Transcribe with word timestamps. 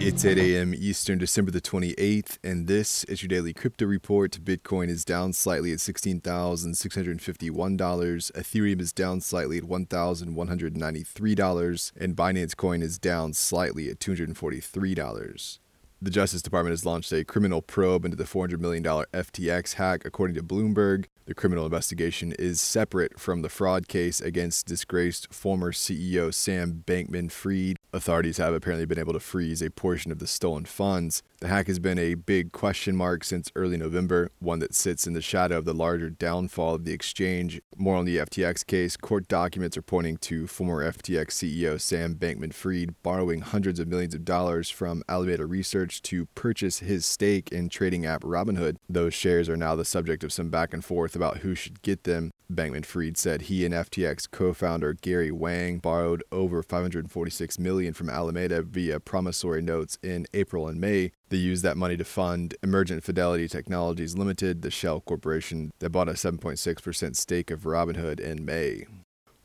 It's 0.00 0.24
8 0.24 0.38
a.m. 0.38 0.74
Eastern, 0.74 1.18
December 1.18 1.50
the 1.50 1.60
28th, 1.60 2.38
and 2.44 2.68
this 2.68 3.02
is 3.04 3.20
your 3.20 3.28
daily 3.28 3.52
crypto 3.52 3.84
report. 3.84 4.38
Bitcoin 4.44 4.88
is 4.88 5.04
down 5.04 5.32
slightly 5.32 5.72
at 5.72 5.78
$16,651. 5.78 8.30
Ethereum 8.32 8.80
is 8.80 8.92
down 8.92 9.20
slightly 9.20 9.58
at 9.58 9.64
$1,193, 9.64 11.92
and 11.96 12.14
Binance 12.14 12.56
Coin 12.56 12.80
is 12.80 13.00
down 13.00 13.32
slightly 13.32 13.90
at 13.90 13.98
$243. 13.98 15.58
The 16.00 16.10
Justice 16.10 16.42
Department 16.42 16.72
has 16.72 16.86
launched 16.86 17.10
a 17.10 17.24
criminal 17.24 17.60
probe 17.60 18.04
into 18.04 18.16
the 18.16 18.22
$400 18.22 18.60
million 18.60 18.84
FTX 18.84 19.74
hack, 19.74 20.02
according 20.04 20.36
to 20.36 20.44
Bloomberg. 20.44 21.06
The 21.26 21.34
criminal 21.34 21.66
investigation 21.66 22.32
is 22.38 22.60
separate 22.60 23.18
from 23.18 23.42
the 23.42 23.50
fraud 23.50 23.88
case 23.88 24.20
against 24.20 24.66
disgraced 24.66 25.34
former 25.34 25.72
CEO 25.72 26.32
Sam 26.32 26.84
Bankman 26.86 27.30
Fried. 27.30 27.76
Authorities 27.92 28.38
have 28.38 28.54
apparently 28.54 28.86
been 28.86 28.98
able 28.98 29.12
to 29.12 29.20
freeze 29.20 29.60
a 29.60 29.70
portion 29.70 30.10
of 30.10 30.20
the 30.20 30.26
stolen 30.26 30.64
funds. 30.64 31.22
The 31.40 31.48
hack 31.48 31.66
has 31.66 31.78
been 31.78 31.98
a 31.98 32.14
big 32.14 32.52
question 32.52 32.96
mark 32.96 33.24
since 33.24 33.52
early 33.54 33.76
November, 33.76 34.30
one 34.38 34.58
that 34.60 34.74
sits 34.74 35.06
in 35.06 35.12
the 35.12 35.20
shadow 35.20 35.58
of 35.58 35.66
the 35.66 35.74
larger 35.74 36.10
downfall 36.10 36.74
of 36.74 36.84
the 36.84 36.92
exchange. 36.92 37.60
More 37.76 37.96
on 37.96 38.06
the 38.06 38.16
FTX 38.16 38.66
case. 38.66 38.96
Court 38.96 39.28
documents 39.28 39.76
are 39.76 39.82
pointing 39.82 40.16
to 40.18 40.46
former 40.46 40.82
FTX 40.90 41.28
CEO 41.28 41.80
Sam 41.80 42.14
Bankman 42.14 42.54
Fried 42.54 42.94
borrowing 43.02 43.40
hundreds 43.40 43.78
of 43.78 43.88
millions 43.88 44.14
of 44.14 44.24
dollars 44.24 44.70
from 44.70 45.02
Alameda 45.08 45.46
Research 45.46 45.87
to 46.02 46.26
purchase 46.34 46.78
his 46.78 47.04
stake 47.04 47.50
in 47.50 47.68
trading 47.68 48.06
app 48.06 48.22
Robinhood. 48.22 48.76
Those 48.88 49.14
shares 49.14 49.48
are 49.48 49.56
now 49.56 49.74
the 49.74 49.84
subject 49.84 50.22
of 50.24 50.32
some 50.32 50.50
back 50.50 50.72
and 50.72 50.84
forth 50.84 51.16
about 51.16 51.38
who 51.38 51.54
should 51.54 51.82
get 51.82 52.04
them. 52.04 52.30
Bankman 52.52 52.86
Fried 52.86 53.18
said 53.18 53.42
he 53.42 53.66
and 53.66 53.74
FTX 53.74 54.30
co-founder 54.30 54.94
Gary 54.94 55.30
Wang 55.30 55.78
borrowed 55.78 56.22
over 56.32 56.62
546 56.62 57.58
million 57.58 57.92
from 57.92 58.08
Alameda 58.08 58.62
via 58.62 59.00
promissory 59.00 59.60
notes 59.60 59.98
in 60.02 60.26
April 60.32 60.66
and 60.66 60.80
May. 60.80 61.12
They 61.28 61.36
used 61.36 61.62
that 61.64 61.76
money 61.76 61.98
to 61.98 62.04
fund 62.04 62.54
Emergent 62.62 63.04
Fidelity 63.04 63.48
Technologies 63.48 64.16
Limited, 64.16 64.62
the 64.62 64.70
shell 64.70 65.00
corporation 65.00 65.72
that 65.80 65.90
bought 65.90 66.08
a 66.08 66.12
7.6% 66.12 67.16
stake 67.16 67.50
of 67.50 67.62
Robinhood 67.62 68.18
in 68.18 68.44
May. 68.44 68.86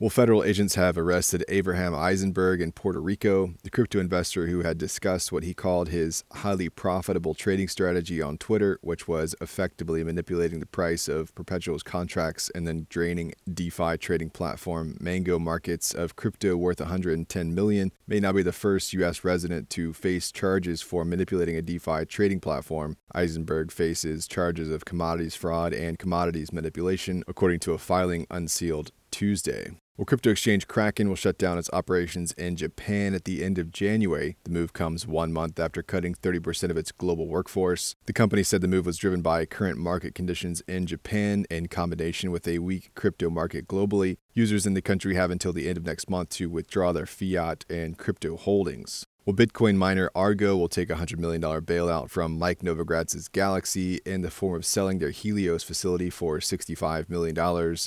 Well, 0.03 0.09
federal 0.09 0.43
agents 0.43 0.75
have 0.75 0.97
arrested 0.97 1.45
Abraham 1.47 1.95
Eisenberg 1.95 2.59
in 2.59 2.73
Puerto 2.73 2.99
Rico, 2.99 3.53
the 3.63 3.69
crypto 3.69 4.01
investor 4.01 4.47
who 4.47 4.61
had 4.61 4.77
discussed 4.77 5.31
what 5.31 5.43
he 5.43 5.53
called 5.53 5.87
his 5.87 6.25
highly 6.33 6.67
profitable 6.67 7.33
trading 7.33 7.69
strategy 7.69 8.21
on 8.21 8.37
Twitter, 8.37 8.79
which 8.81 9.07
was 9.07 9.33
effectively 9.39 10.03
manipulating 10.03 10.59
the 10.59 10.65
price 10.65 11.07
of 11.07 11.33
perpetuals 11.35 11.83
contracts 11.83 12.51
and 12.53 12.67
then 12.67 12.85
draining 12.89 13.33
DeFi 13.53 13.97
trading 13.97 14.29
platform 14.29 14.97
Mango 14.99 15.39
Markets 15.39 15.93
of 15.93 16.17
crypto 16.17 16.57
worth 16.57 16.81
110 16.81 17.55
million. 17.55 17.93
May 18.05 18.19
now 18.19 18.33
be 18.33 18.43
the 18.43 18.51
first 18.51 18.91
U.S. 18.91 19.23
resident 19.23 19.69
to 19.69 19.93
face 19.93 20.33
charges 20.33 20.81
for 20.81 21.05
manipulating 21.05 21.55
a 21.55 21.61
DeFi 21.61 22.03
trading 22.07 22.41
platform. 22.41 22.97
Eisenberg 23.15 23.71
faces 23.71 24.27
charges 24.27 24.69
of 24.69 24.83
commodities 24.83 25.37
fraud 25.37 25.73
and 25.73 25.97
commodities 25.97 26.51
manipulation, 26.51 27.23
according 27.25 27.61
to 27.61 27.71
a 27.71 27.77
filing 27.77 28.27
unsealed 28.29 28.91
Tuesday. 29.09 29.77
Well, 29.95 30.05
crypto 30.05 30.31
exchange 30.31 30.67
Kraken 30.67 31.07
will 31.07 31.15
shut 31.15 31.37
down 31.37 31.59
its 31.59 31.69
operations 31.71 32.31
in 32.31 32.55
Japan 32.55 33.13
at 33.13 33.25
the 33.25 33.43
end 33.43 33.59
of 33.59 33.71
January. 33.71 34.37
The 34.43 34.49
move 34.49 34.73
comes 34.73 35.05
one 35.05 35.31
month 35.31 35.59
after 35.59 35.83
cutting 35.83 36.15
30% 36.15 36.71
of 36.71 36.77
its 36.77 36.91
global 36.91 37.27
workforce. 37.27 37.93
The 38.07 38.13
company 38.13 38.41
said 38.41 38.61
the 38.61 38.67
move 38.67 38.87
was 38.87 38.97
driven 38.97 39.21
by 39.21 39.45
current 39.45 39.77
market 39.77 40.15
conditions 40.15 40.63
in 40.67 40.87
Japan 40.87 41.45
in 41.51 41.67
combination 41.67 42.31
with 42.31 42.47
a 42.47 42.57
weak 42.57 42.89
crypto 42.95 43.29
market 43.29 43.67
globally. 43.67 44.17
Users 44.33 44.65
in 44.65 44.73
the 44.73 44.81
country 44.81 45.13
have 45.13 45.29
until 45.29 45.53
the 45.53 45.69
end 45.69 45.77
of 45.77 45.85
next 45.85 46.09
month 46.09 46.29
to 46.29 46.49
withdraw 46.49 46.91
their 46.91 47.05
fiat 47.05 47.63
and 47.69 47.95
crypto 47.95 48.35
holdings. 48.35 49.05
Well, 49.25 49.33
Bitcoin 49.33 49.77
miner 49.77 50.11
Argo 50.13 50.57
will 50.57 50.67
take 50.67 50.89
a 50.89 50.95
$100 50.95 51.17
million 51.17 51.41
bailout 51.41 52.09
from 52.09 52.37
Mike 52.37 52.59
Novogratz's 52.59 53.29
Galaxy 53.29 54.01
in 54.05 54.21
the 54.21 54.29
form 54.29 54.57
of 54.57 54.65
selling 54.65 54.99
their 54.99 55.11
Helios 55.11 55.63
facility 55.63 56.09
for 56.09 56.39
$65 56.39 57.09
million 57.09 57.37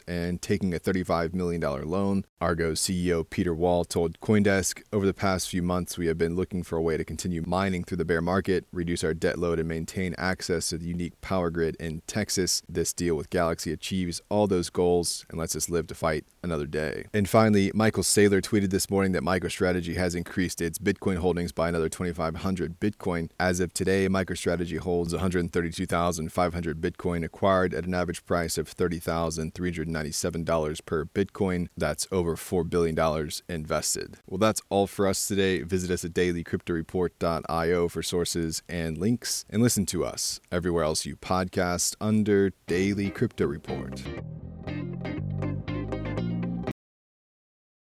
and 0.08 0.40
taking 0.40 0.72
a 0.72 0.78
$35 0.78 1.34
million 1.34 1.60
loan. 1.60 2.24
Argo's 2.40 2.80
CEO 2.80 3.28
Peter 3.28 3.54
Wall 3.54 3.84
told 3.84 4.18
Coindesk 4.20 4.82
Over 4.94 5.04
the 5.04 5.12
past 5.12 5.50
few 5.50 5.60
months, 5.60 5.98
we 5.98 6.06
have 6.06 6.16
been 6.16 6.36
looking 6.36 6.62
for 6.62 6.78
a 6.78 6.82
way 6.82 6.96
to 6.96 7.04
continue 7.04 7.42
mining 7.46 7.84
through 7.84 7.98
the 7.98 8.06
bear 8.06 8.22
market, 8.22 8.64
reduce 8.72 9.04
our 9.04 9.12
debt 9.12 9.38
load, 9.38 9.58
and 9.58 9.68
maintain 9.68 10.14
access 10.16 10.70
to 10.70 10.78
the 10.78 10.86
unique 10.86 11.20
power 11.20 11.50
grid 11.50 11.76
in 11.76 12.00
Texas. 12.06 12.62
This 12.66 12.94
deal 12.94 13.14
with 13.14 13.28
Galaxy 13.28 13.72
achieves 13.72 14.22
all 14.30 14.46
those 14.46 14.70
goals 14.70 15.26
and 15.28 15.38
lets 15.38 15.54
us 15.54 15.68
live 15.68 15.86
to 15.88 15.94
fight 15.94 16.24
another 16.42 16.66
day. 16.66 17.04
And 17.12 17.28
finally, 17.28 17.72
Michael 17.74 18.04
Saylor 18.04 18.40
tweeted 18.40 18.70
this 18.70 18.88
morning 18.88 19.12
that 19.12 19.22
MicroStrategy 19.22 19.96
has 19.96 20.14
increased 20.14 20.62
its 20.62 20.78
Bitcoin 20.78 21.25
holdings 21.26 21.50
by 21.50 21.68
another 21.68 21.88
2,500 21.88 22.78
Bitcoin. 22.78 23.28
As 23.40 23.58
of 23.58 23.74
today, 23.74 24.06
MicroStrategy 24.06 24.78
holds 24.78 25.12
132,500 25.12 26.80
Bitcoin 26.80 27.24
acquired 27.24 27.74
at 27.74 27.84
an 27.84 27.94
average 27.94 28.24
price 28.24 28.56
of 28.56 28.72
$30,397 28.72 30.86
per 30.86 31.04
Bitcoin. 31.04 31.66
That's 31.76 32.06
over 32.12 32.36
$4 32.36 32.70
billion 32.70 32.96
invested. 33.48 34.18
Well, 34.28 34.38
that's 34.38 34.62
all 34.70 34.86
for 34.86 35.08
us 35.08 35.26
today. 35.26 35.62
Visit 35.62 35.90
us 35.90 36.04
at 36.04 36.12
dailycryptoreport.io 36.12 37.88
for 37.88 38.02
sources 38.04 38.62
and 38.68 38.96
links, 38.96 39.44
and 39.50 39.60
listen 39.60 39.84
to 39.86 40.04
us 40.04 40.38
everywhere 40.52 40.84
else 40.84 41.06
you 41.06 41.16
podcast 41.16 41.96
under 42.00 42.52
Daily 42.68 43.10
Crypto 43.10 43.46
Report. 43.46 44.00